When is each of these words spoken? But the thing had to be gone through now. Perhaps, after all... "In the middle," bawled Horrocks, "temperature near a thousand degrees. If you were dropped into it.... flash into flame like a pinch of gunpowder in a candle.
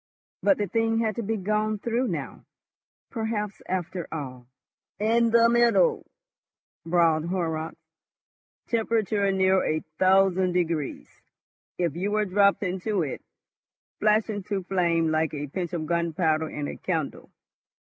But 0.41 0.57
the 0.57 0.65
thing 0.65 0.97
had 0.97 1.17
to 1.17 1.21
be 1.21 1.37
gone 1.37 1.77
through 1.77 2.07
now. 2.07 2.43
Perhaps, 3.11 3.61
after 3.67 4.07
all... 4.11 4.47
"In 4.97 5.29
the 5.29 5.47
middle," 5.47 6.07
bawled 6.83 7.25
Horrocks, 7.25 7.75
"temperature 8.67 9.31
near 9.31 9.63
a 9.63 9.81
thousand 9.99 10.53
degrees. 10.53 11.07
If 11.77 11.95
you 11.95 12.09
were 12.09 12.25
dropped 12.25 12.63
into 12.63 13.03
it.... 13.03 13.21
flash 13.99 14.27
into 14.27 14.63
flame 14.63 15.11
like 15.11 15.35
a 15.35 15.45
pinch 15.45 15.71
of 15.71 15.85
gunpowder 15.85 16.49
in 16.49 16.67
a 16.67 16.77
candle. 16.77 17.29